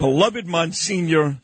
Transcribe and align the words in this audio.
beloved 0.00 0.46
Monsignor 0.46 1.42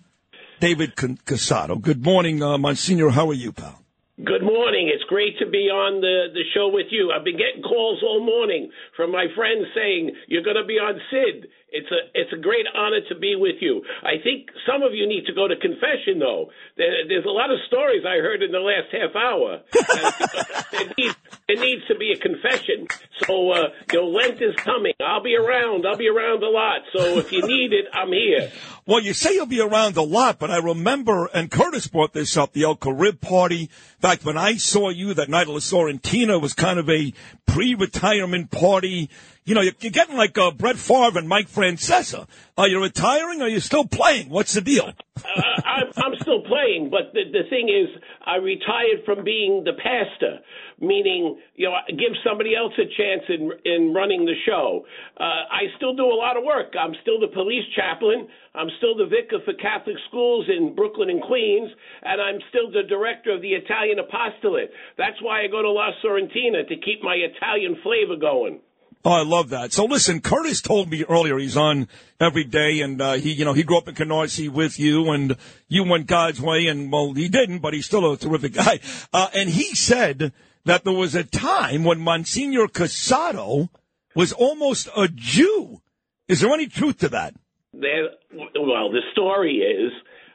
David 0.60 0.97
Cassato. 0.97 1.79
Good 1.79 2.03
morning, 2.03 2.43
uh, 2.43 2.56
Monsignor. 2.56 3.10
How 3.10 3.29
are 3.29 3.34
you, 3.36 3.52
pal? 3.52 3.82
Good 4.17 4.42
morning. 4.42 4.88
It's 4.88 5.04
great 5.04 5.38
to 5.40 5.46
be 5.46 5.68
on 5.68 6.00
the, 6.00 6.32
the 6.32 6.40
show 6.56 6.72
with 6.72 6.87
you. 6.88 7.12
I've 7.12 7.22
been 7.22 7.37
getting 7.37 7.61
calls 7.61 8.00
all 8.03 8.24
morning 8.24 8.72
from 8.96 9.12
my 9.12 9.27
friends 9.37 9.69
saying 9.77 10.16
you're 10.27 10.42
going 10.42 10.56
to 10.56 10.64
be 10.64 10.80
on 10.80 10.96
Sid. 11.12 11.53
It's 11.69 11.92
a 11.92 12.00
it's 12.14 12.32
a 12.32 12.40
great 12.40 12.64
honor 12.72 13.04
to 13.11 13.14
be 13.21 13.37
with 13.37 13.61
you. 13.61 13.84
I 14.00 14.16
think 14.24 14.49
some 14.65 14.81
of 14.81 14.95
you 14.95 15.07
need 15.07 15.27
to 15.27 15.35
go 15.35 15.47
to 15.47 15.57
confession 15.61 16.16
though. 16.16 16.48
There, 16.79 17.05
there's 17.07 17.29
a 17.29 17.37
lot 17.37 17.52
of 17.52 17.61
stories 17.69 18.09
I 18.09 18.16
heard 18.25 18.41
in 18.41 18.52
the 18.52 18.65
last 18.65 18.88
half 18.88 19.12
hour. 19.12 19.61
there, 20.73 20.88
needs, 20.97 21.16
there 21.48 21.60
needs 21.60 21.87
to 21.87 21.95
be 21.95 22.12
a 22.12 22.19
confession. 22.19 22.88
So 23.24 23.52
uh, 23.52 23.69
you 23.92 24.01
know, 24.01 24.09
Lent 24.09 24.42
is 24.42 24.55
coming. 24.56 24.95
I'll 25.01 25.23
be 25.23 25.37
around. 25.37 25.87
I'll 25.87 25.96
be 25.96 26.09
around 26.09 26.42
a 26.42 26.48
lot. 26.48 26.83
So 26.92 27.19
if 27.19 27.30
you 27.30 27.46
need 27.46 27.73
it, 27.73 27.87
I'm 27.92 28.12
here. 28.12 28.51
Well, 28.84 29.01
you 29.01 29.15
say 29.15 29.34
you'll 29.34 29.46
be 29.46 29.60
around 29.60 29.96
a 29.96 30.02
lot, 30.02 30.38
but 30.38 30.50
I 30.50 30.59
remember, 30.59 31.27
and 31.32 31.50
Curtis 31.50 31.86
brought 31.86 32.12
this 32.12 32.36
up, 32.36 32.52
the 32.52 32.64
El 32.64 32.77
Caribe 32.77 33.20
party. 33.20 33.62
In 33.62 34.00
fact, 34.00 34.24
when 34.24 34.36
I 34.36 34.56
saw 34.56 34.91
you 34.91 35.14
that 35.14 35.28
night 35.28 35.48
La 35.48 35.56
Sorrentina 35.56 36.41
was 36.41 36.52
kind 36.52 36.78
of 36.78 36.88
a 36.91 37.12
pre-retirement 37.47 38.50
party. 38.50 39.10
You 39.46 39.55
know, 39.55 39.60
you're, 39.60 39.92
getting 39.92 40.16
like 40.16 40.36
uh, 40.36 40.50
Brett 40.50 40.74
Favre 40.74 41.20
and 41.20 41.28
Mike 41.28 41.46
Francesa. 41.46 42.27
Are 42.59 42.66
you 42.66 42.82
retiring 42.82 43.41
or 43.41 43.45
are 43.45 43.48
you 43.48 43.60
still 43.60 43.86
playing? 43.86 44.28
What's 44.28 44.55
the 44.55 44.60
deal? 44.60 44.91
uh, 44.91 45.62
I'm, 45.62 45.86
I'm 45.96 46.14
still 46.20 46.42
playing, 46.42 46.91
but 46.91 47.14
the, 47.14 47.30
the 47.30 47.46
thing 47.48 47.70
is, 47.70 47.86
I 48.27 48.42
retired 48.42 49.06
from 49.06 49.22
being 49.22 49.62
the 49.62 49.78
pastor, 49.78 50.42
meaning, 50.80 51.38
you 51.55 51.70
know, 51.70 51.78
give 51.88 52.19
somebody 52.27 52.56
else 52.56 52.72
a 52.74 52.91
chance 52.91 53.22
in, 53.28 53.52
in 53.64 53.95
running 53.95 54.27
the 54.27 54.34
show. 54.45 54.84
Uh, 55.14 55.47
I 55.47 55.70
still 55.77 55.94
do 55.94 56.10
a 56.10 56.19
lot 56.19 56.36
of 56.36 56.42
work. 56.42 56.74
I'm 56.74 56.98
still 57.02 57.20
the 57.20 57.30
police 57.30 57.64
chaplain. 57.77 58.27
I'm 58.52 58.69
still 58.78 58.97
the 58.98 59.06
vicar 59.06 59.38
for 59.44 59.55
Catholic 59.55 59.97
schools 60.08 60.50
in 60.50 60.74
Brooklyn 60.74 61.08
and 61.08 61.22
Queens, 61.22 61.70
and 62.02 62.20
I'm 62.20 62.42
still 62.50 62.67
the 62.74 62.83
director 62.89 63.30
of 63.30 63.42
the 63.42 63.55
Italian 63.55 64.00
apostolate. 64.00 64.74
That's 64.98 65.22
why 65.22 65.44
I 65.44 65.47
go 65.47 65.62
to 65.62 65.70
La 65.70 65.94
Sorrentina 66.02 66.67
to 66.67 66.74
keep 66.83 66.98
my 67.06 67.14
Italian 67.14 67.78
flavor 67.86 68.19
going. 68.19 68.58
Oh, 69.06 69.12
I 69.12 69.22
love 69.22 69.50
that. 69.50 69.72
So 69.72 69.84
listen, 69.84 70.20
Curtis 70.20 70.60
told 70.60 70.90
me 70.90 71.04
earlier 71.04 71.38
he's 71.38 71.56
on 71.56 71.86
every 72.18 72.42
day, 72.42 72.80
and 72.80 73.00
uh, 73.00 73.12
he, 73.12 73.32
you 73.34 73.44
know, 73.44 73.52
he 73.52 73.62
grew 73.62 73.78
up 73.78 73.86
in 73.86 73.94
Canarsie 73.94 74.48
with 74.48 74.80
you, 74.80 75.12
and 75.12 75.36
you 75.68 75.84
went 75.84 76.08
God's 76.08 76.40
way, 76.40 76.66
and 76.66 76.90
well, 76.90 77.12
he 77.12 77.28
didn't, 77.28 77.60
but 77.60 77.72
he's 77.72 77.86
still 77.86 78.12
a 78.12 78.16
terrific 78.16 78.54
guy. 78.54 78.80
Uh, 79.12 79.28
and 79.32 79.48
he 79.48 79.77
said 79.77 80.32
that 80.64 80.82
there 80.82 80.92
was 80.92 81.14
a 81.14 81.22
time 81.22 81.84
when 81.84 82.00
Monsignor 82.00 82.66
Cassato 82.66 83.68
was 84.16 84.32
almost 84.32 84.88
a 84.96 85.06
Jew. 85.06 85.82
Is 86.27 86.40
there 86.40 86.52
any 86.52 86.66
truth 86.66 86.98
to 86.98 87.08
that? 87.10 87.32
There, 87.74 88.08
well, 88.32 88.90
the 88.90 89.02
story 89.12 89.58
is 89.58 89.92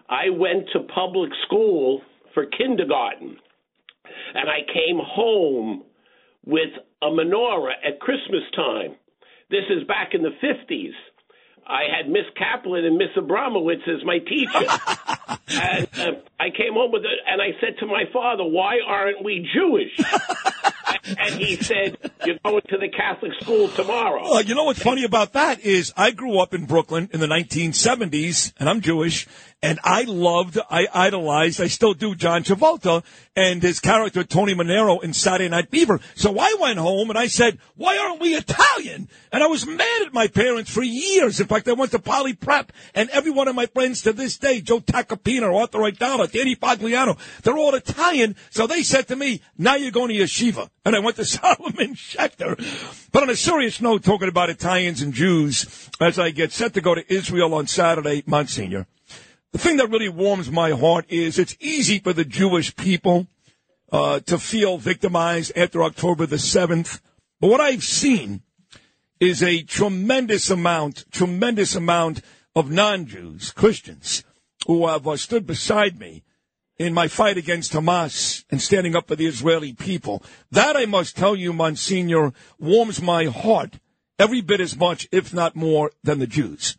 I 0.08 0.30
went 0.30 0.69
to 0.72 0.80
public 0.95 1.31
school 1.45 2.03
for 2.33 2.45
kindergarten, 2.45 3.36
and 4.33 4.49
I 4.49 4.59
came 4.73 4.97
home 5.03 5.83
with 6.45 6.70
a 7.02 7.08
menorah 7.08 7.73
at 7.86 8.00
Christmas 8.00 8.44
time. 8.56 8.95
This 9.50 9.64
is 9.70 9.88
back 9.88 10.14
in 10.14 10.23
the 10.23 10.31
50s. 10.42 10.94
I 11.67 11.83
had 11.95 12.09
Miss 12.09 12.25
Kaplan 12.38 12.86
and 12.86 12.98
Miss 12.98 13.09
Abramowitz 13.16 13.88
as 13.88 14.03
my 14.03 14.20
teachers. 14.20 14.70
and 15.50 15.88
uh, 16.00 16.20
I 16.39 16.50
came 16.50 16.73
home 16.73 16.92
with 16.92 17.03
it, 17.03 17.20
and 17.28 17.42
I 17.42 17.52
said 17.59 17.78
to 17.80 17.86
my 17.86 18.03
father, 18.11 18.44
Why 18.44 18.78
aren't 18.86 19.23
we 19.23 19.48
Jewish? 19.53 19.98
and 21.17 21.36
he 21.36 21.56
said, 21.58 21.98
"You're 22.26 22.38
going 22.44 22.62
to 22.70 22.78
the 22.78 22.90
Catholic 22.90 23.34
school 23.42 23.67
tomorrow." 23.70 24.36
Uh, 24.36 24.40
you 24.40 24.56
know 24.56 24.66
what's 24.66 24.81
funny 24.81 25.04
about 25.04 25.34
that 25.34 25.62
is 25.62 25.94
I 25.95 26.12
grew 26.12 26.40
up 26.40 26.54
in 26.54 26.66
Brooklyn 26.66 27.09
in 27.14 27.20
the 27.20 27.28
1970s, 27.28 28.54
and 28.59 28.70
I'm 28.70 28.81
Jewish, 28.81 29.28
and 29.64 29.80
I 29.84 30.04
loved, 30.04 30.58
I 30.70 30.88
idolized, 30.92 31.62
I 31.62 31.67
still 31.67 31.94
do 31.94 32.16
John 32.16 32.44
Travolta 32.44 33.04
and 33.36 33.62
his 33.62 33.80
character 33.80 34.23
Tony 34.23 34.56
Manero 34.56 35.04
in 35.04 35.14
Saturday 35.14 35.50
Night 35.50 35.70
Fever. 35.70 36.00
So 36.16 36.38
I 36.39 36.55
went 36.60 36.80
home 36.80 37.10
and 37.10 37.20
I 37.20 37.28
said, 37.28 37.60
"Why 37.76 37.98
aren't 37.98 38.22
we 38.22 38.33
Italian?" 38.36 39.08
And 39.32 39.43
I 39.43 39.48
was 39.48 39.67
mad 39.67 40.02
at 40.02 40.14
my 40.14 40.28
parents 40.28 40.72
for 40.72 40.82
years. 40.82 41.39
In 41.39 41.48
fact, 41.48 41.67
I 41.67 41.73
went 41.73 41.92
to 41.92 41.99
Poly 41.99 42.33
Prep, 42.33 42.72
and 42.95 43.10
every 43.11 43.32
one 43.32 43.48
of 43.48 43.55
my 43.55 43.67
friends 43.67 44.02
to 44.02 44.14
this 44.14 44.38
day, 44.38 44.61
Joe 44.61 44.80
Tacopina, 44.80 45.54
Arthur 45.55 45.80
Aidala, 45.80 46.32
Danny 46.32 46.55
Pagliano, 46.55 47.17
they're 47.43 47.58
all 47.58 47.76
Italian. 47.76 48.36
So 48.49 48.66
they 48.66 48.82
said 48.82 49.08
to 49.10 49.16
me, 49.16 49.42
"Now 49.58 49.76
you're 49.76 49.92
going 49.92 50.10
to 50.10 50.16
yeshiva." 50.16 50.70
And 50.83 50.95
I 50.95 50.99
went 51.04 51.17
to 51.17 51.26
Solomon 51.26 51.95
Schechter. 51.95 52.58
But 53.12 53.23
on 53.23 53.30
a 53.30 53.36
serious 53.36 53.82
note, 53.82 54.04
talking 54.04 54.30
about 54.30 54.50
Italians 54.50 55.02
and 55.02 55.14
Jews, 55.14 55.89
as 56.00 56.17
I 56.17 56.32
get 56.32 56.52
set 56.52 56.73
to 56.76 56.82
go 56.82 56.95
to 56.95 57.14
Israel 57.14 57.54
on 57.54 57.67
Saturday, 57.67 58.23
Monsignor, 58.26 58.88
the 59.52 59.58
thing 59.58 59.78
that 59.78 59.90
really 59.90 60.10
warms 60.10 60.50
my 60.50 60.72
heart 60.72 61.06
is 61.10 61.38
it's 61.38 61.58
easy 61.60 62.00
for 62.00 62.14
the 62.14 62.23
Jewish 62.23 62.76
people 62.76 63.28
uh, 63.92 64.22
to 64.22 64.38
feel 64.38 64.78
victimized 64.78 65.52
after 65.58 65.84
October 65.84 66.26
the 66.26 66.38
7th. 66.38 67.02
But 67.40 67.50
what 67.50 67.61
I've 67.61 67.84
seen 67.84 68.44
is 69.20 69.44
a 69.44 69.61
tremendous 69.64 70.50
amount, 70.50 71.06
tremendous 71.11 71.76
amount 71.76 72.22
of 72.56 72.72
non-Jews, 72.72 73.52
Christians, 73.52 74.23
who 74.67 74.88
have 74.88 75.08
uh, 75.08 75.17
stood 75.17 75.45
beside 75.45 76.00
me 76.00 76.23
in 76.81 76.93
my 76.93 77.08
fight 77.08 77.37
against 77.37 77.73
Hamas 77.73 78.43
and 78.49 78.61
standing 78.61 78.95
up 78.95 79.08
for 79.08 79.15
the 79.15 79.27
Israeli 79.27 79.73
people. 79.73 80.23
That, 80.52 80.75
I 80.75 80.86
must 80.86 81.15
tell 81.15 81.36
you, 81.36 81.53
Monsignor, 81.53 82.33
warms 82.59 83.02
my 83.02 83.25
heart 83.25 83.80
every 84.17 84.42
bit 84.42 84.59
as 84.59 84.77
much, 84.77 85.08
if 85.11 85.33
not 85.33 85.55
more, 85.55 85.92
than 86.03 86.19
the 86.19 86.27
Jews. 86.27 86.77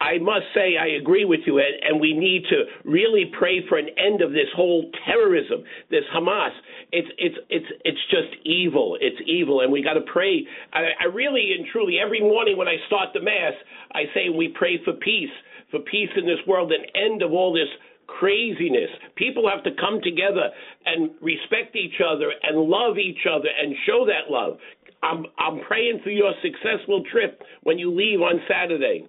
I 0.00 0.18
must 0.18 0.46
say 0.52 0.74
I 0.76 0.98
agree 1.00 1.24
with 1.24 1.40
you, 1.46 1.60
and 1.60 2.00
we 2.00 2.12
need 2.12 2.42
to 2.50 2.64
really 2.84 3.30
pray 3.38 3.64
for 3.68 3.78
an 3.78 3.88
end 3.96 4.20
of 4.20 4.32
this 4.32 4.50
whole 4.54 4.90
terrorism, 5.06 5.62
this 5.90 6.02
Hamas. 6.14 6.50
It's 6.90 7.08
it's 7.18 7.36
it's 7.48 7.66
it's 7.84 8.04
just 8.10 8.34
evil. 8.44 8.98
It's 9.00 9.20
evil, 9.26 9.60
and 9.60 9.70
we 9.70 9.80
got 9.80 9.94
to 9.94 10.02
pray. 10.12 10.44
I, 10.72 10.90
I 11.00 11.04
really 11.06 11.54
and 11.56 11.68
truly 11.70 11.98
every 12.04 12.20
morning 12.20 12.56
when 12.56 12.66
I 12.66 12.76
start 12.88 13.10
the 13.14 13.22
mass, 13.22 13.54
I 13.92 14.02
say 14.12 14.28
we 14.28 14.48
pray 14.58 14.82
for 14.84 14.92
peace, 14.92 15.30
for 15.70 15.78
peace 15.78 16.10
in 16.16 16.26
this 16.26 16.42
world, 16.48 16.72
an 16.72 16.84
end 16.96 17.22
of 17.22 17.32
all 17.32 17.52
this 17.52 17.70
craziness. 18.06 18.90
People 19.16 19.48
have 19.48 19.64
to 19.64 19.70
come 19.80 20.00
together 20.02 20.50
and 20.86 21.10
respect 21.20 21.76
each 21.76 22.00
other 22.04 22.32
and 22.42 22.58
love 22.58 22.98
each 22.98 23.26
other 23.28 23.48
and 23.48 23.74
show 23.86 24.06
that 24.06 24.30
love. 24.30 24.58
I'm 25.02 25.26
I'm 25.38 25.60
praying 25.66 26.00
for 26.04 26.10
your 26.10 26.32
successful 26.42 27.02
trip 27.10 27.42
when 27.62 27.78
you 27.78 27.90
leave 27.94 28.20
on 28.20 28.40
Saturday. 28.48 29.08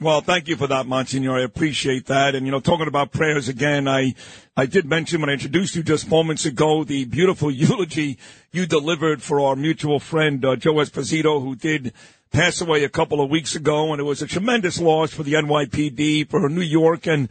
Well, 0.00 0.22
thank 0.22 0.48
you 0.48 0.56
for 0.56 0.66
that, 0.66 0.86
Monsignor. 0.86 1.36
I 1.36 1.42
appreciate 1.42 2.06
that. 2.06 2.34
And, 2.34 2.46
you 2.46 2.52
know, 2.52 2.60
talking 2.60 2.86
about 2.86 3.12
prayers 3.12 3.48
again, 3.48 3.86
I, 3.86 4.14
I 4.56 4.64
did 4.64 4.86
mention 4.86 5.20
when 5.20 5.28
I 5.28 5.34
introduced 5.34 5.76
you 5.76 5.82
just 5.82 6.08
moments 6.08 6.46
ago 6.46 6.84
the 6.84 7.04
beautiful 7.04 7.50
eulogy 7.50 8.18
you 8.50 8.66
delivered 8.66 9.22
for 9.22 9.40
our 9.40 9.56
mutual 9.56 10.00
friend, 10.00 10.42
uh, 10.42 10.56
Joe 10.56 10.74
Esposito, 10.74 11.42
who 11.42 11.54
did 11.54 11.92
pass 12.30 12.62
away 12.62 12.84
a 12.84 12.88
couple 12.88 13.20
of 13.20 13.28
weeks 13.28 13.54
ago. 13.54 13.92
And 13.92 14.00
it 14.00 14.04
was 14.04 14.22
a 14.22 14.26
tremendous 14.26 14.80
loss 14.80 15.12
for 15.12 15.22
the 15.22 15.34
NYPD, 15.34 16.30
for 16.30 16.48
New 16.48 16.62
York, 16.62 17.06
and 17.06 17.28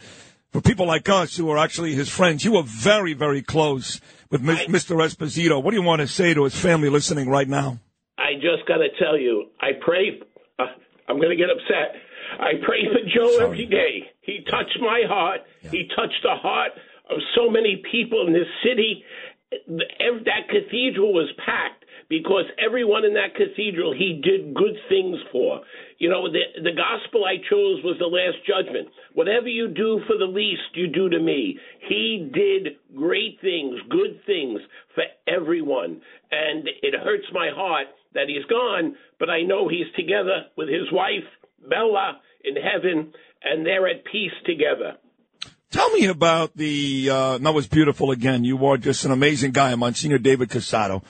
for 0.52 0.62
people 0.62 0.86
like 0.88 1.08
us 1.10 1.36
who 1.38 1.50
are 1.50 1.58
actually 1.58 1.94
his 1.94 2.10
friends. 2.10 2.44
You 2.44 2.54
were 2.54 2.64
very, 2.64 3.14
very 3.14 3.42
close 3.42 4.02
with 4.30 4.48
I, 4.48 4.66
Mr. 4.66 4.96
Esposito. 4.98 5.62
What 5.62 5.72
do 5.72 5.78
you 5.78 5.84
want 5.84 6.02
to 6.02 6.08
say 6.08 6.34
to 6.34 6.44
his 6.44 6.60
family 6.60 6.90
listening 6.90 7.30
right 7.30 7.48
now? 7.48 7.80
I 8.18 8.34
just 8.36 8.68
got 8.68 8.78
to 8.78 8.90
tell 9.00 9.18
you, 9.18 9.46
I 9.62 9.70
pray. 9.80 10.20
Uh, 10.58 10.66
I'm 11.08 11.18
going 11.18 11.30
to 11.30 11.36
get 11.36 11.50
upset. 11.50 11.96
I 12.40 12.54
pray 12.66 12.86
for 12.86 13.00
Joe 13.08 13.32
Sorry. 13.34 13.46
every 13.46 13.66
day. 13.66 14.12
He 14.22 14.46
touched 14.50 14.78
my 14.82 15.04
heart. 15.08 15.42
Yeah. 15.62 15.72
He 15.72 15.90
touched 15.96 16.22
the 16.24 16.36
heart 16.36 16.72
of 17.10 17.18
so 17.36 17.50
many 17.50 17.82
people 17.92 18.26
in 18.28 18.34
this 18.34 18.48
city. 18.64 19.04
That 19.68 20.48
cathedral 20.50 21.14
was 21.14 21.30
packed 21.44 21.79
because 22.10 22.46
everyone 22.64 23.06
in 23.06 23.14
that 23.14 23.36
cathedral 23.36 23.94
he 23.94 24.22
did 24.24 24.54
good 24.54 24.76
things 24.90 25.18
for. 25.32 25.62
You 26.00 26.10
know, 26.10 26.30
the 26.32 26.42
the 26.62 26.76
gospel 26.76 27.26
I 27.26 27.38
chose 27.38 27.84
was 27.84 27.98
the 28.00 28.06
last 28.06 28.38
judgment. 28.46 28.90
Whatever 29.14 29.48
you 29.48 29.68
do 29.68 30.02
for 30.08 30.18
the 30.18 30.26
least, 30.26 30.74
you 30.74 30.88
do 30.88 31.10
to 31.10 31.20
me. 31.20 31.58
He 31.88 32.30
did 32.34 32.78
great 32.96 33.40
things, 33.42 33.80
good 33.90 34.20
things 34.26 34.60
for 34.96 35.04
everyone. 35.28 36.02
And 36.32 36.68
it 36.82 36.94
hurts 37.00 37.26
my 37.32 37.50
heart 37.54 37.88
that 38.14 38.28
he's 38.28 38.46
gone, 38.46 38.96
but 39.20 39.30
I 39.30 39.42
know 39.42 39.68
he's 39.68 39.92
together 39.96 40.46
with 40.58 40.68
his 40.68 40.92
wife, 40.92 41.28
Bella, 41.70 42.20
in 42.44 42.56
heaven, 42.56 43.14
and 43.44 43.66
they're 43.66 43.88
at 43.88 44.04
peace 44.06 44.32
together. 44.46 44.98
Tell 45.72 45.90
me 45.92 46.08
about 46.08 46.56
the, 46.56 47.10
uh, 47.12 47.38
that 47.38 47.54
was 47.54 47.68
beautiful 47.68 48.10
again. 48.10 48.44
You 48.44 48.66
are 48.66 48.78
just 48.78 49.06
an 49.06 49.12
amazing 49.12 49.52
guy, 49.52 49.76
Monsignor 49.76 50.18
David 50.18 50.50
Cassato. 50.50 51.04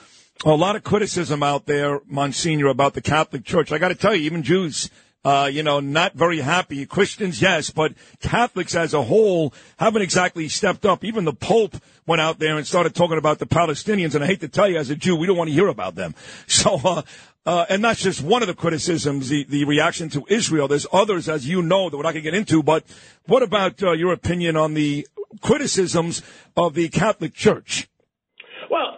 A 0.44 0.50
lot 0.50 0.74
of 0.74 0.82
criticism 0.82 1.42
out 1.42 1.66
there, 1.66 2.00
Monsignor, 2.06 2.68
about 2.68 2.94
the 2.94 3.02
Catholic 3.02 3.44
Church. 3.44 3.72
I 3.72 3.78
got 3.78 3.88
to 3.88 3.94
tell 3.94 4.14
you, 4.14 4.22
even 4.22 4.42
Jews 4.42 4.90
Uh, 5.22 5.50
you 5.52 5.62
know, 5.62 5.80
not 5.80 6.14
very 6.14 6.40
happy. 6.40 6.86
Christians, 6.86 7.42
yes, 7.42 7.68
but 7.68 7.92
Catholics 8.22 8.74
as 8.74 8.94
a 8.94 9.02
whole 9.02 9.52
haven't 9.76 10.00
exactly 10.00 10.48
stepped 10.48 10.86
up. 10.86 11.04
Even 11.04 11.26
the 11.26 11.34
Pope 11.34 11.76
went 12.06 12.22
out 12.22 12.38
there 12.38 12.56
and 12.56 12.66
started 12.66 12.94
talking 12.94 13.18
about 13.18 13.38
the 13.38 13.44
Palestinians. 13.44 14.14
And 14.14 14.24
I 14.24 14.28
hate 14.28 14.40
to 14.40 14.48
tell 14.48 14.66
you, 14.66 14.78
as 14.78 14.88
a 14.88 14.96
Jew, 14.96 15.14
we 15.14 15.26
don't 15.26 15.36
want 15.36 15.48
to 15.48 15.54
hear 15.54 15.68
about 15.68 15.94
them. 15.94 16.14
So, 16.46 16.80
uh, 16.82 17.02
uh, 17.44 17.66
and 17.68 17.84
that's 17.84 18.00
just 18.00 18.22
one 18.22 18.40
of 18.40 18.48
the 18.48 18.54
criticisms, 18.54 19.28
the, 19.28 19.44
the 19.44 19.66
reaction 19.66 20.08
to 20.10 20.24
Israel. 20.30 20.68
There's 20.68 20.86
others, 20.90 21.28
as 21.28 21.46
you 21.46 21.60
know, 21.60 21.90
that 21.90 21.98
we're 21.98 22.02
not 22.02 22.14
going 22.14 22.24
to 22.24 22.30
get 22.30 22.38
into. 22.38 22.62
But 22.62 22.84
what 23.26 23.42
about 23.42 23.82
uh, 23.82 23.92
your 23.92 24.14
opinion 24.14 24.56
on 24.56 24.72
the 24.72 25.06
criticisms 25.42 26.22
of 26.56 26.72
the 26.72 26.88
Catholic 26.88 27.34
Church? 27.34 27.89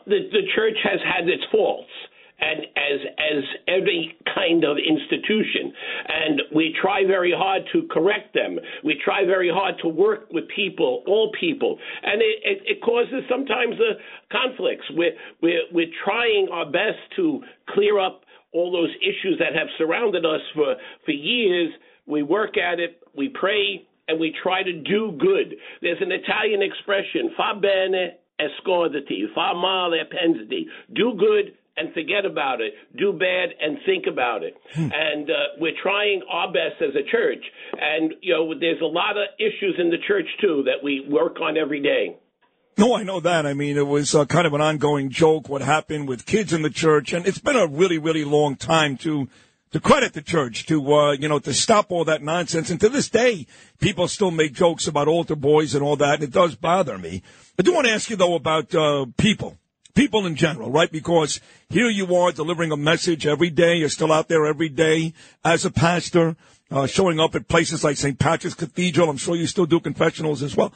The, 0.06 0.28
the 0.31 0.43
church 0.54 0.76
has 0.84 1.00
had 1.02 1.28
its 1.28 1.43
faults 1.50 1.90
and 2.40 2.66
as 2.76 3.00
as 3.19 3.44
every 3.69 4.16
kind 4.34 4.64
of 4.64 4.76
institution. 4.76 5.72
And 6.08 6.43
we 6.54 6.75
try 6.81 7.06
very 7.06 7.32
hard 7.34 7.62
to 7.72 7.87
correct 7.90 8.34
them. 8.34 8.58
We 8.84 9.00
try 9.04 9.25
very 9.25 9.50
hard 9.50 9.76
to 9.82 9.88
work 9.88 10.28
with 10.32 10.44
people 10.54 11.04
all 11.06 11.31
people. 11.38 11.78
And 12.02 12.20
it, 12.20 12.37
it, 12.43 12.58
it 12.66 12.82
causes 12.82 13.22
sometimes 13.31 13.78
the 13.78 13.93
conflicts. 14.31 14.84
We're, 14.90 15.12
we're 15.40 15.62
we're 15.72 15.94
trying 16.04 16.49
our 16.52 16.66
best 16.66 16.99
to 17.16 17.40
clear 17.70 18.00
up 18.00 18.22
all 18.52 18.72
those 18.72 18.90
issues 19.00 19.38
that 19.38 19.54
have 19.56 19.69
surrounded 19.78 20.26
us 20.26 20.43
for 20.54 20.75
for 21.04 21.12
years. 21.12 21.70
We 22.06 22.22
work 22.22 22.58
at 22.58 22.81
it 22.81 23.02
we 23.14 23.28
pray 23.28 23.87
and 24.08 24.19
we 24.19 24.34
try 24.43 24.62
to 24.62 24.72
do 24.72 25.16
good. 25.19 25.54
There's 25.81 26.00
an 26.00 26.12
italian 26.12 26.62
expression 26.62 27.31
fa 27.37 27.58
bene 27.60 28.19
e 28.43 28.49
scordati 28.61 29.27
fa 29.35 29.55
male 29.55 30.00
e 30.00 30.05
pensati 30.05 30.67
do 30.93 31.15
good 31.15 31.55
and 31.77 31.93
forget 31.94 32.25
about 32.25 32.61
it. 32.61 32.75
Do 32.97 33.12
bad 33.12 33.50
and 33.61 33.79
think 33.87 34.05
about 34.06 34.43
it. 34.43 34.55
Hmm. 34.75 34.91
And 34.93 35.31
uh, 35.31 35.35
we're 35.59 35.77
trying 35.83 36.23
our 36.31 36.53
best 36.53 36.83
as 36.83 36.94
a 36.94 37.11
church. 37.11 37.44
And, 37.81 38.15
you 38.21 38.35
know, 38.35 38.53
there's 38.59 38.81
a 38.83 38.87
lot 38.87 39.17
of 39.17 39.25
issues 39.39 39.77
in 39.79 39.91
the 39.91 39.99
church, 40.06 40.27
too, 40.41 40.65
that 40.67 40.85
we 40.85 41.06
work 41.09 41.41
on 41.41 41.56
every 41.56 41.81
day. 41.81 42.17
No, 42.79 42.94
I 42.94 43.03
know 43.03 43.21
that. 43.21 43.47
I 43.47 43.55
mean, 43.55 43.77
it 43.77 43.87
was 43.87 44.15
uh, 44.15 44.25
kind 44.27 44.47
of 44.47 44.55
an 44.55 44.61
ongoing 44.61 45.11
joke 45.11 45.49
what 45.49 45.62
happened 45.62 46.09
with 46.09 46.27
kids 46.27 46.53
in 46.53 46.62
the 46.62 46.71
church. 46.71 47.12
And 47.12 47.27
it's 47.27 47.38
been 47.38 47.56
a 47.56 47.67
really, 47.67 47.99
really 47.99 48.25
long 48.25 48.56
time 48.56 48.97
to 48.99 49.29
to 49.73 49.81
credit 49.81 50.13
the 50.13 50.23
church 50.23 50.67
to 50.67 50.95
uh, 50.95 51.13
you 51.13 51.29
know 51.29 51.39
to 51.41 51.53
stop 51.53 51.91
all 51.91 52.05
that 52.05 52.23
nonsense. 52.23 52.71
And 52.71 52.81
to 52.81 52.89
this 52.89 53.09
day, 53.09 53.47
people 53.81 54.09
still 54.09 54.31
make 54.31 54.53
jokes 54.53 54.87
about 54.87 55.09
altar 55.09 55.37
boys 55.37 55.75
and 55.75 55.83
all 55.83 55.97
that, 55.97 56.15
and 56.17 56.25
it 56.25 56.31
does 56.31 56.55
bother 56.55 56.99
me. 56.99 57.23
I 57.59 57.63
do 57.63 57.75
want 57.75 57.87
to 57.87 57.93
ask 57.93 58.09
you 58.11 58.17
though 58.17 58.35
about 58.35 58.75
uh, 58.75 59.07
people 59.17 59.59
people 59.95 60.27
in 60.27 60.37
general, 60.37 60.71
right? 60.71 60.91
Because 60.91 61.41
here 61.69 61.89
you 61.89 62.15
are 62.17 62.33
delivering 62.33 62.73
a 62.73 62.77
message 62.77 63.27
every 63.27 63.51
day. 63.51 63.77
You're 63.77 63.89
still 63.89 64.13
out 64.13 64.29
there 64.29 64.47
every 64.47 64.69
day 64.69 65.13
as 65.45 65.65
a 65.65 65.71
pastor, 65.71 66.37
uh, 66.71 66.87
showing 66.87 67.21
up 67.21 67.35
at 67.35 67.49
places 67.49 67.85
like 67.85 67.97
St. 67.97 68.19
Patrick's 68.19 68.55
Cathedral. 68.55 69.11
I'm 69.11 69.17
sure 69.17 69.37
you 69.37 69.47
still 69.47 69.67
do 69.67 69.81
confessionals 69.81 70.43
as 70.43 70.57
well. 70.57 70.73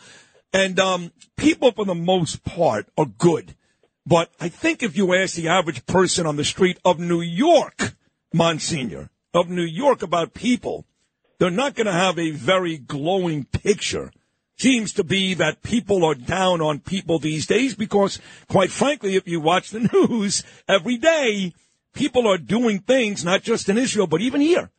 And 0.52 0.78
um, 0.78 1.12
people, 1.36 1.72
for 1.72 1.84
the 1.84 1.94
most 1.94 2.44
part, 2.44 2.88
are 2.96 3.06
good. 3.06 3.54
But 4.06 4.30
I 4.40 4.48
think 4.48 4.82
if 4.82 4.96
you 4.96 5.14
ask 5.14 5.34
the 5.34 5.48
average 5.48 5.84
person 5.86 6.26
on 6.26 6.36
the 6.36 6.44
street 6.44 6.78
of 6.84 7.00
New 7.00 7.20
York, 7.20 7.95
Monsignor, 8.32 9.10
of 9.34 9.48
New 9.48 9.62
York 9.62 10.02
about 10.02 10.34
people, 10.34 10.86
they're 11.38 11.50
not 11.50 11.74
going 11.74 11.86
to 11.86 11.92
have 11.92 12.18
a 12.18 12.30
very 12.30 12.78
glowing 12.78 13.44
picture 13.44 14.10
seems 14.56 14.92
to 14.94 15.04
be 15.04 15.34
that 15.34 15.62
people 15.62 16.04
are 16.04 16.14
down 16.14 16.60
on 16.60 16.80
people 16.80 17.18
these 17.18 17.46
days 17.46 17.74
because, 17.74 18.18
quite 18.48 18.70
frankly, 18.70 19.16
if 19.16 19.28
you 19.28 19.40
watch 19.40 19.70
the 19.70 19.80
news 19.92 20.42
every 20.68 20.96
day, 20.96 21.52
people 21.92 22.26
are 22.26 22.38
doing 22.38 22.80
things, 22.80 23.24
not 23.24 23.42
just 23.42 23.68
in 23.68 23.78
Israel, 23.78 24.06
but 24.06 24.20
even 24.20 24.40
here, 24.40 24.70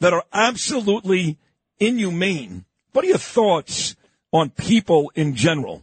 that 0.00 0.12
are 0.12 0.24
absolutely 0.32 1.38
inhumane. 1.78 2.64
What 2.92 3.04
are 3.04 3.08
your 3.08 3.18
thoughts 3.18 3.96
on 4.32 4.50
people 4.50 5.10
in 5.14 5.34
general? 5.34 5.82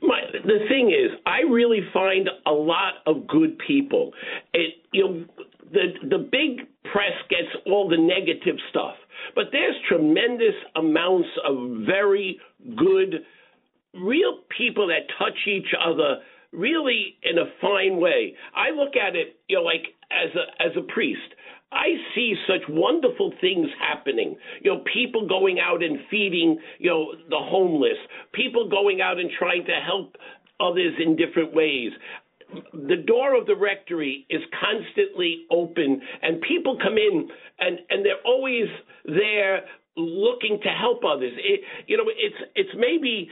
My, 0.00 0.20
the 0.32 0.66
thing 0.68 0.90
is, 0.90 1.18
I 1.26 1.40
really 1.40 1.80
find 1.92 2.28
a 2.46 2.52
lot 2.52 2.94
of 3.06 3.26
good 3.26 3.58
people. 3.58 4.12
It, 4.54 4.74
you 4.92 5.04
know, 5.04 5.24
the 5.72 6.08
the 6.08 6.18
big 6.18 6.66
press 6.92 7.14
gets 7.28 7.50
all 7.66 7.88
the 7.88 7.96
negative 7.96 8.56
stuff 8.70 8.94
but 9.34 9.46
there's 9.52 9.76
tremendous 9.88 10.54
amounts 10.74 11.28
of 11.44 11.86
very 11.86 12.38
good, 12.76 13.24
real 13.94 14.40
people 14.56 14.88
that 14.88 15.12
touch 15.18 15.38
each 15.46 15.74
other 15.84 16.18
really 16.52 17.16
in 17.22 17.38
a 17.38 17.50
fine 17.60 18.00
way. 18.00 18.34
I 18.54 18.70
look 18.70 18.96
at 18.96 19.16
it, 19.16 19.36
you 19.48 19.56
know, 19.56 19.62
like 19.62 19.94
as 20.10 20.34
a 20.34 20.62
as 20.62 20.72
a 20.76 20.92
priest. 20.92 21.34
I 21.72 21.88
see 22.14 22.34
such 22.46 22.62
wonderful 22.68 23.32
things 23.40 23.66
happening. 23.80 24.36
You 24.62 24.74
know, 24.74 24.84
people 24.92 25.26
going 25.28 25.58
out 25.58 25.82
and 25.82 25.98
feeding, 26.10 26.58
you 26.78 26.90
know, 26.90 27.12
the 27.28 27.38
homeless, 27.38 27.98
people 28.32 28.68
going 28.70 29.00
out 29.00 29.18
and 29.18 29.30
trying 29.36 29.64
to 29.64 29.74
help 29.84 30.16
others 30.60 30.94
in 31.04 31.16
different 31.16 31.54
ways 31.54 31.90
the 32.72 33.02
door 33.06 33.38
of 33.38 33.46
the 33.46 33.56
rectory 33.56 34.26
is 34.30 34.42
constantly 34.60 35.46
open 35.50 36.00
and 36.22 36.40
people 36.42 36.78
come 36.82 36.96
in 36.96 37.28
and 37.58 37.78
and 37.90 38.04
they're 38.04 38.22
always 38.24 38.66
there 39.04 39.62
looking 39.96 40.60
to 40.62 40.68
help 40.68 41.02
others 41.04 41.32
it, 41.36 41.60
you 41.86 41.96
know 41.96 42.04
it's 42.06 42.36
it's 42.54 42.70
maybe 42.76 43.28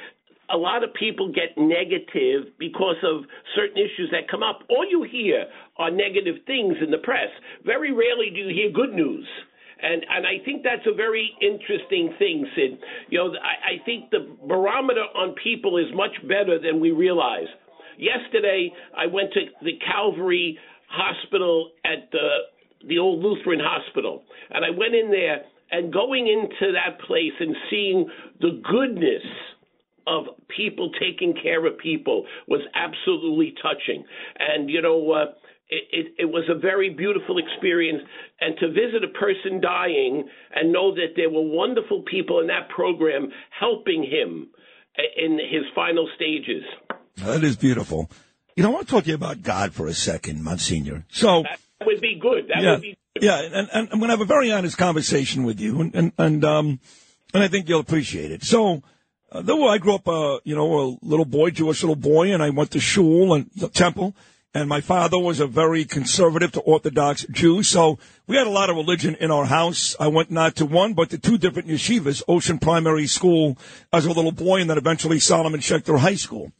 a 0.50 0.56
lot 0.56 0.84
of 0.84 0.92
people 0.94 1.32
get 1.32 1.56
negative 1.56 2.52
because 2.58 2.96
of 3.02 3.24
certain 3.54 3.78
issues 3.78 4.10
that 4.10 4.28
come 4.30 4.42
up 4.42 4.60
all 4.68 4.86
you 4.88 5.06
hear 5.10 5.46
are 5.78 5.90
negative 5.90 6.36
things 6.46 6.76
in 6.82 6.90
the 6.90 6.98
press 6.98 7.30
very 7.64 7.92
rarely 7.92 8.30
do 8.30 8.40
you 8.40 8.54
hear 8.54 8.70
good 8.70 8.94
news 8.94 9.26
and 9.80 10.04
and 10.08 10.26
I 10.26 10.42
think 10.44 10.62
that's 10.62 10.86
a 10.86 10.94
very 10.94 11.32
interesting 11.42 12.14
thing, 12.18 12.46
Sid. 12.54 12.78
You 13.10 13.18
know, 13.18 13.34
I, 13.34 13.74
I 13.74 13.84
think 13.84 14.08
the 14.10 14.34
barometer 14.46 15.02
on 15.14 15.34
people 15.42 15.76
is 15.76 15.86
much 15.92 16.16
better 16.22 16.58
than 16.58 16.80
we 16.80 16.92
realize. 16.92 17.48
Yesterday, 17.98 18.72
I 18.96 19.06
went 19.06 19.32
to 19.34 19.40
the 19.62 19.78
Calvary 19.84 20.58
Hospital 20.88 21.70
at 21.84 22.10
the 22.12 22.28
the 22.86 22.98
old 22.98 23.24
Lutheran 23.24 23.60
Hospital, 23.62 24.24
and 24.50 24.64
I 24.64 24.70
went 24.70 24.94
in 24.94 25.10
there 25.10 25.42
and 25.70 25.92
going 25.92 26.28
into 26.28 26.72
that 26.72 27.00
place 27.06 27.32
and 27.40 27.56
seeing 27.70 28.08
the 28.40 28.62
goodness 28.62 29.22
of 30.06 30.24
people 30.54 30.90
taking 31.00 31.34
care 31.42 31.66
of 31.66 31.78
people 31.78 32.26
was 32.46 32.60
absolutely 32.74 33.54
touching. 33.62 34.04
And 34.38 34.68
you 34.68 34.82
know, 34.82 35.12
uh, 35.12 35.24
it, 35.68 35.84
it, 35.90 36.14
it 36.18 36.24
was 36.26 36.44
a 36.48 36.58
very 36.58 36.90
beautiful 36.90 37.38
experience. 37.38 38.02
And 38.40 38.56
to 38.58 38.68
visit 38.68 39.02
a 39.02 39.18
person 39.18 39.60
dying 39.60 40.28
and 40.54 40.72
know 40.72 40.94
that 40.94 41.14
there 41.16 41.30
were 41.30 41.42
wonderful 41.42 42.02
people 42.02 42.40
in 42.40 42.46
that 42.48 42.68
program 42.68 43.30
helping 43.58 44.02
him 44.02 44.48
in 45.16 45.38
his 45.50 45.64
final 45.74 46.08
stages. 46.14 46.62
That 47.16 47.44
is 47.44 47.56
beautiful. 47.56 48.10
You 48.56 48.62
know, 48.62 48.70
I 48.70 48.72
want 48.72 48.86
to 48.86 48.92
talk 48.92 49.04
to 49.04 49.10
you 49.10 49.16
about 49.16 49.42
God 49.42 49.72
for 49.72 49.86
a 49.86 49.94
second, 49.94 50.42
Monsignor. 50.42 51.04
So 51.10 51.42
that 51.42 51.86
would 51.86 52.00
be 52.00 52.18
good. 52.20 52.48
That 52.48 52.62
yeah, 52.62 52.72
would 52.72 52.82
be 52.82 52.96
good. 53.14 53.24
Yeah, 53.24 53.40
and, 53.40 53.68
and 53.72 53.88
I'm 53.92 53.98
going 53.98 54.08
to 54.08 54.16
have 54.16 54.20
a 54.20 54.24
very 54.24 54.52
honest 54.52 54.78
conversation 54.78 55.44
with 55.44 55.60
you, 55.60 55.80
and 55.80 55.94
and 55.94 56.12
and, 56.18 56.44
um, 56.44 56.80
and 57.32 57.42
I 57.42 57.48
think 57.48 57.68
you'll 57.68 57.80
appreciate 57.80 58.30
it. 58.30 58.44
So, 58.44 58.82
uh, 59.30 59.42
though 59.42 59.68
I 59.68 59.78
grew 59.78 59.94
up, 59.94 60.08
uh, 60.08 60.38
you 60.44 60.54
know, 60.54 60.78
a 60.78 60.98
little 61.02 61.24
boy, 61.24 61.50
Jewish 61.50 61.82
little 61.82 61.96
boy, 61.96 62.32
and 62.32 62.42
I 62.42 62.50
went 62.50 62.72
to 62.72 62.80
shul 62.80 63.34
and 63.34 63.50
the 63.56 63.68
temple, 63.68 64.14
and 64.52 64.68
my 64.68 64.80
father 64.80 65.18
was 65.18 65.40
a 65.40 65.46
very 65.48 65.84
conservative 65.84 66.52
to 66.52 66.60
Orthodox 66.60 67.26
Jew, 67.30 67.64
so 67.64 67.98
we 68.28 68.36
had 68.36 68.46
a 68.46 68.50
lot 68.50 68.70
of 68.70 68.76
religion 68.76 69.16
in 69.16 69.32
our 69.32 69.46
house. 69.46 69.96
I 69.98 70.06
went 70.08 70.30
not 70.30 70.54
to 70.56 70.66
one, 70.66 70.94
but 70.94 71.10
to 71.10 71.18
two 71.18 71.38
different 71.38 71.68
yeshivas, 71.68 72.22
Ocean 72.28 72.58
Primary 72.58 73.08
School 73.08 73.58
as 73.92 74.06
a 74.06 74.12
little 74.12 74.32
boy, 74.32 74.60
and 74.60 74.70
then 74.70 74.78
eventually 74.78 75.18
Solomon 75.18 75.60
Schechter 75.60 75.98
High 75.98 76.14
School. 76.14 76.52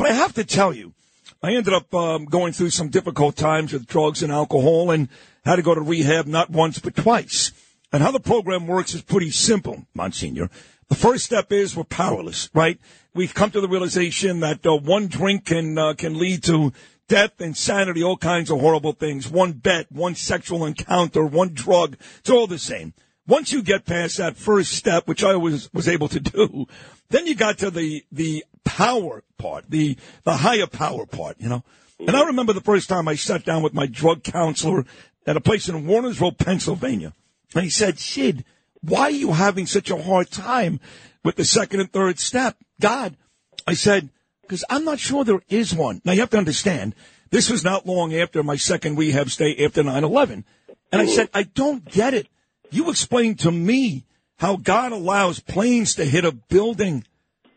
But 0.00 0.12
I 0.12 0.14
have 0.14 0.32
to 0.36 0.46
tell 0.46 0.72
you, 0.72 0.94
I 1.42 1.52
ended 1.52 1.74
up 1.74 1.94
um, 1.94 2.24
going 2.24 2.54
through 2.54 2.70
some 2.70 2.88
difficult 2.88 3.36
times 3.36 3.74
with 3.74 3.86
drugs 3.86 4.22
and 4.22 4.32
alcohol 4.32 4.90
and 4.90 5.10
had 5.44 5.56
to 5.56 5.62
go 5.62 5.74
to 5.74 5.80
rehab 5.82 6.24
not 6.24 6.48
once 6.48 6.78
but 6.78 6.96
twice. 6.96 7.52
And 7.92 8.02
how 8.02 8.10
the 8.10 8.18
program 8.18 8.66
works 8.66 8.94
is 8.94 9.02
pretty 9.02 9.30
simple, 9.30 9.84
Monsignor. 9.92 10.48
The 10.88 10.94
first 10.94 11.26
step 11.26 11.52
is 11.52 11.76
we're 11.76 11.84
powerless, 11.84 12.48
right? 12.54 12.80
We've 13.12 13.34
come 13.34 13.50
to 13.50 13.60
the 13.60 13.68
realization 13.68 14.40
that 14.40 14.64
uh, 14.64 14.78
one 14.78 15.06
drink 15.06 15.44
can 15.44 15.76
uh, 15.76 15.92
can 15.92 16.18
lead 16.18 16.44
to 16.44 16.72
death, 17.06 17.38
insanity, 17.38 18.02
all 18.02 18.16
kinds 18.16 18.50
of 18.50 18.58
horrible 18.58 18.92
things. 18.92 19.28
One 19.28 19.52
bet, 19.52 19.92
one 19.92 20.14
sexual 20.14 20.64
encounter, 20.64 21.26
one 21.26 21.52
drug. 21.52 21.98
It's 22.20 22.30
all 22.30 22.46
the 22.46 22.58
same. 22.58 22.94
Once 23.30 23.52
you 23.52 23.62
get 23.62 23.86
past 23.86 24.16
that 24.16 24.36
first 24.36 24.72
step, 24.72 25.06
which 25.06 25.22
I 25.22 25.36
was 25.36 25.72
was 25.72 25.86
able 25.86 26.08
to 26.08 26.18
do, 26.18 26.66
then 27.10 27.28
you 27.28 27.36
got 27.36 27.58
to 27.58 27.70
the 27.70 28.04
the 28.10 28.44
power 28.64 29.22
part, 29.38 29.66
the 29.68 29.96
the 30.24 30.38
higher 30.38 30.66
power 30.66 31.06
part, 31.06 31.36
you 31.38 31.48
know. 31.48 31.62
And 32.00 32.10
I 32.10 32.14
mm-hmm. 32.14 32.26
remember 32.26 32.52
the 32.52 32.60
first 32.60 32.88
time 32.88 33.06
I 33.06 33.14
sat 33.14 33.44
down 33.44 33.62
with 33.62 33.72
my 33.72 33.86
drug 33.86 34.24
counselor 34.24 34.84
at 35.28 35.36
a 35.36 35.40
place 35.40 35.68
in 35.68 35.84
Wernersville, 35.84 36.38
Pennsylvania, 36.38 37.14
and 37.54 37.62
he 37.62 37.70
said, 37.70 38.00
"Sid, 38.00 38.44
why 38.80 39.02
are 39.02 39.10
you 39.10 39.32
having 39.32 39.66
such 39.66 39.90
a 39.90 40.02
hard 40.02 40.28
time 40.32 40.80
with 41.24 41.36
the 41.36 41.44
second 41.44 41.78
and 41.78 41.92
third 41.92 42.18
step?" 42.18 42.56
God, 42.80 43.16
I 43.64 43.74
said, 43.74 44.08
"Because 44.42 44.64
I'm 44.68 44.84
not 44.84 44.98
sure 44.98 45.22
there 45.22 45.42
is 45.48 45.72
one." 45.72 46.02
Now 46.04 46.12
you 46.12 46.20
have 46.20 46.30
to 46.30 46.38
understand, 46.38 46.96
this 47.30 47.48
was 47.48 47.62
not 47.62 47.86
long 47.86 48.12
after 48.12 48.42
my 48.42 48.56
second 48.56 48.98
rehab 48.98 49.30
stay 49.30 49.64
after 49.64 49.84
9/11, 49.84 50.42
and 50.90 51.00
I 51.00 51.04
mm-hmm. 51.04 51.14
said, 51.14 51.28
"I 51.32 51.44
don't 51.44 51.84
get 51.84 52.12
it." 52.12 52.26
You 52.70 52.90
explain 52.90 53.34
to 53.36 53.50
me 53.50 54.04
how 54.38 54.56
God 54.56 54.92
allows 54.92 55.40
planes 55.40 55.94
to 55.96 56.04
hit 56.04 56.24
a 56.24 56.32
building. 56.32 57.04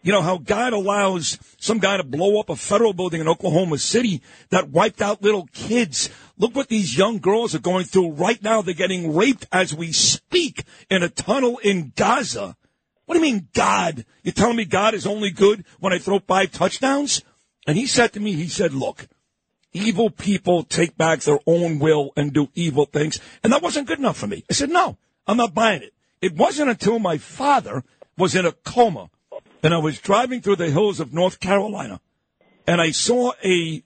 You 0.02 0.12
know, 0.12 0.22
how 0.22 0.38
God 0.38 0.74
allows 0.74 1.40
some 1.58 1.80
guy 1.80 1.96
to 1.96 2.04
blow 2.04 2.40
up 2.40 2.50
a 2.50 2.58
federal 2.58 2.92
building 2.92 3.22
in 3.22 3.30
Oklahoma 3.30 3.78
City 3.78 4.22
that 4.50 4.70
wiped 4.70 5.02
out 5.02 5.22
little 5.22 5.48
kids. 5.54 6.10
Look 6.38 6.56
what 6.56 6.68
these 6.68 6.98
young 6.98 7.20
girls 7.20 7.56
are 7.56 7.60
going 7.60 7.86
through 7.86 8.12
right 8.12 8.42
now. 8.44 8.62
They're 8.62 8.74
getting 8.74 9.16
raped 9.16 9.48
as 9.52 9.74
we 9.74 9.94
speak 9.94 10.66
in 10.90 11.04
a 11.04 11.10
tunnel 11.10 11.58
in 11.60 11.94
Gaza. 11.96 12.58
What 13.06 13.16
do 13.16 13.26
you 13.26 13.34
mean, 13.34 13.48
God? 13.54 14.06
You're 14.24 14.34
telling 14.34 14.58
me 14.58 14.66
God 14.66 14.94
is 14.94 15.08
only 15.08 15.30
good 15.30 15.64
when 15.80 15.94
I 15.94 16.00
throw 16.00 16.20
five 16.20 16.52
touchdowns? 16.52 17.22
And 17.66 17.78
he 17.78 17.86
said 17.86 18.12
to 18.14 18.20
me, 18.20 18.34
he 18.34 18.48
said, 18.48 18.74
look, 18.74 19.08
evil 19.74 20.10
people 20.10 20.64
take 20.64 20.98
back 20.98 21.22
their 21.22 21.40
own 21.46 21.80
will 21.80 22.12
and 22.16 22.34
do 22.34 22.50
evil 22.54 22.86
things. 22.86 23.20
And 23.44 23.52
that 23.52 23.62
wasn't 23.62 23.88
good 23.88 24.00
enough 24.00 24.18
for 24.18 24.28
me. 24.28 24.44
I 24.50 24.54
said, 24.54 24.70
no, 24.70 24.98
I'm 25.28 25.38
not 25.38 25.54
buying 25.54 25.82
it. 25.82 25.94
It 26.22 26.36
wasn't 26.36 26.70
until 26.70 27.00
my 27.00 27.18
father 27.18 27.84
was 28.18 28.36
in 28.36 28.46
a 28.46 28.52
coma 28.52 29.10
and 29.62 29.74
I 29.74 29.78
was 29.78 30.00
driving 30.00 30.42
through 30.42 30.58
the 30.58 30.70
hills 30.70 31.00
of 31.00 31.14
North 31.14 31.40
Carolina 31.40 32.00
and 32.68 32.80
I 32.80 32.92
saw 32.92 33.34
a, 33.44 33.84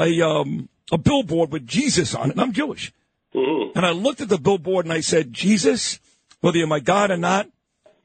a, 0.00 0.20
um, 0.22 0.68
a 0.90 0.98
billboard 0.98 1.52
with 1.52 1.66
Jesus 1.66 2.14
on 2.14 2.30
it. 2.30 2.32
And 2.32 2.40
I'm 2.40 2.52
Jewish. 2.52 2.92
Mm-hmm. 3.34 3.76
And 3.76 3.86
I 3.86 3.90
looked 3.90 4.20
at 4.20 4.28
the 4.28 4.38
billboard 4.38 4.86
and 4.86 4.92
I 4.92 5.00
said, 5.00 5.32
Jesus, 5.32 6.00
whether 6.40 6.58
you're 6.58 6.66
my 6.66 6.80
God 6.80 7.10
or 7.10 7.16
not, 7.16 7.48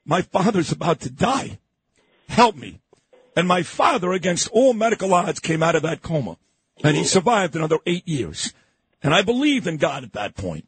my 0.06 0.22
father's 0.22 0.72
about 0.72 1.00
to 1.02 1.10
die. 1.10 1.60
Help 2.28 2.56
me. 2.56 2.80
And 3.36 3.48
my 3.48 3.64
father, 3.64 4.14
against 4.14 4.48
all 4.50 4.74
medical 4.74 5.14
odds, 5.14 5.40
came 5.40 5.64
out 5.64 5.76
of 5.76 5.82
that 5.82 6.02
coma. 6.02 6.38
And 6.84 6.96
he 6.98 7.04
survived 7.04 7.56
another 7.56 7.80
eight 7.86 8.08
years. 8.08 8.54
And 9.02 9.14
I 9.14 9.22
believed 9.22 9.68
in 9.68 9.78
God 9.78 10.04
at 10.04 10.14
that 10.14 10.36
point. 10.36 10.68